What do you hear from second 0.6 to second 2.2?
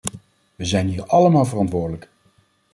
zijn hier allemaal verantwoordelijk.